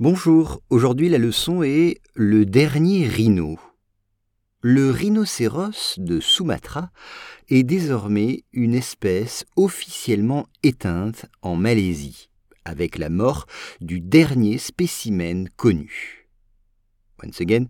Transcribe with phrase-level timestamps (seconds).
[0.00, 3.58] Bonjour, aujourd'hui la leçon est le dernier rhino.
[4.62, 6.90] Le rhinocéros de Sumatra
[7.50, 12.30] est désormais une espèce officiellement éteinte en Malaisie,
[12.64, 13.46] avec la mort
[13.82, 16.26] du dernier spécimen connu.
[17.22, 17.66] Once again,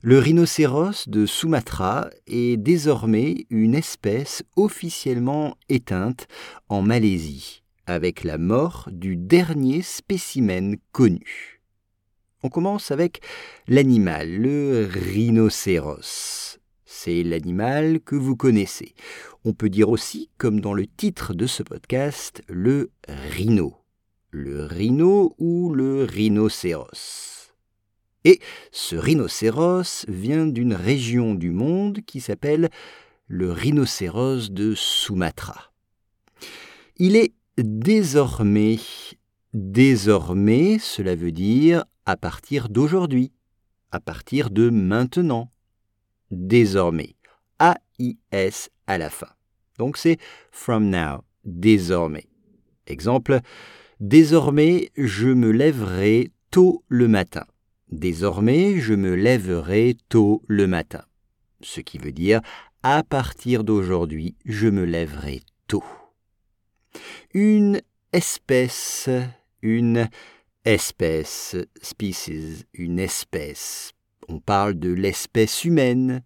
[0.00, 6.26] le rhinocéros de Sumatra est désormais une espèce officiellement éteinte
[6.70, 11.55] en Malaisie, avec la mort du dernier spécimen connu.
[12.42, 13.20] On commence avec
[13.66, 16.58] l'animal, le rhinocéros.
[16.84, 18.94] C'est l'animal que vous connaissez.
[19.44, 23.74] On peut dire aussi, comme dans le titre de ce podcast, le rhino.
[24.30, 27.54] Le rhino ou le rhinocéros.
[28.24, 28.40] Et
[28.72, 32.70] ce rhinocéros vient d'une région du monde qui s'appelle
[33.28, 35.72] le rhinocéros de Sumatra.
[36.96, 38.78] Il est désormais,
[39.54, 43.32] désormais, cela veut dire à partir d'aujourd'hui,
[43.90, 45.50] à partir de maintenant,
[46.30, 47.16] désormais.
[47.58, 49.28] A-I-S à la fin.
[49.78, 50.18] Donc c'est
[50.52, 52.26] from now, désormais.
[52.86, 53.40] Exemple,
[53.98, 57.44] désormais je me lèverai tôt le matin.
[57.90, 61.04] Désormais je me lèverai tôt le matin.
[61.60, 62.40] Ce qui veut dire
[62.82, 65.84] à partir d'aujourd'hui je me lèverai tôt.
[67.34, 67.80] Une
[68.12, 69.08] espèce,
[69.62, 70.08] une
[70.66, 73.92] espèce, species, une espèce.
[74.28, 76.22] On parle de l'espèce humaine,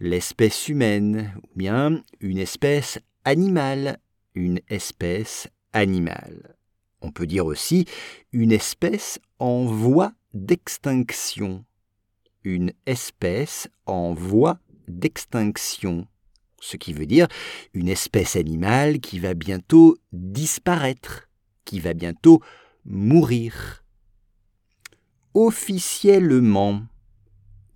[0.00, 4.00] l'espèce humaine, ou bien une espèce animale,
[4.34, 6.56] une espèce animale.
[7.00, 7.86] On peut dire aussi
[8.32, 11.64] une espèce en voie d'extinction,
[12.42, 16.08] une espèce en voie d'extinction,
[16.60, 17.28] ce qui veut dire
[17.72, 21.28] une espèce animale qui va bientôt disparaître,
[21.64, 22.42] qui va bientôt
[22.84, 23.84] mourir.
[25.34, 26.82] Officiellement,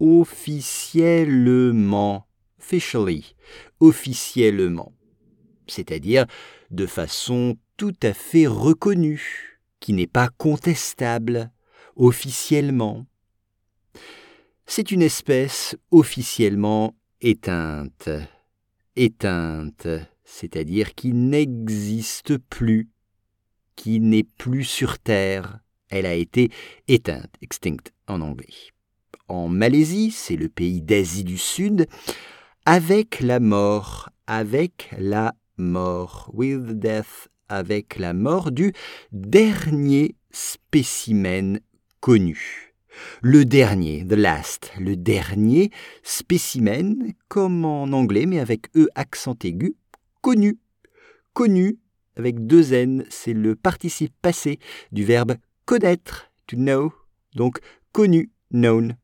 [0.00, 2.26] officiellement,
[2.58, 3.36] officially,
[3.80, 4.92] officiellement,
[5.66, 6.26] c'est-à-dire
[6.70, 11.50] de façon tout à fait reconnue, qui n'est pas contestable,
[11.96, 13.06] officiellement.
[14.66, 18.08] C'est une espèce officiellement éteinte,
[18.96, 19.88] éteinte,
[20.24, 22.88] c'est-à-dire qui n'existe plus
[23.76, 25.60] qui n'est plus sur Terre.
[25.90, 26.50] Elle a été
[26.88, 28.54] éteinte, extinct en anglais.
[29.28, 31.86] En Malaisie, c'est le pays d'Asie du Sud,
[32.66, 38.72] avec la mort, avec la mort, with death, avec la mort du
[39.12, 41.60] dernier spécimen
[42.00, 42.74] connu.
[43.22, 45.70] Le dernier, the last, le dernier
[46.02, 49.74] spécimen, comme en anglais, mais avec E accent aigu,
[50.20, 50.58] connu.
[51.32, 51.78] Connu
[52.16, 54.58] avec deux N, c'est le participe passé
[54.92, 56.92] du verbe connaître, to know,
[57.34, 57.58] donc
[57.92, 58.96] connu, known.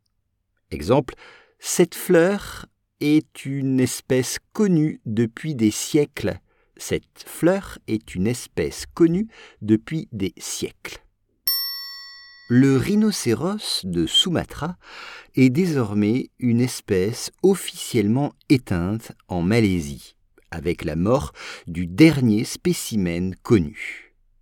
[0.70, 1.14] Exemple,
[1.58, 2.66] cette fleur
[3.00, 6.38] est une espèce connue depuis des siècles.
[6.76, 9.28] Cette fleur est une espèce connue
[9.60, 11.02] depuis des siècles.
[12.48, 14.76] Le rhinocéros de Sumatra
[15.36, 20.16] est désormais une espèce officiellement éteinte en Malaisie
[20.50, 21.32] avec la mort
[21.66, 24.09] du dernier spécimen connu.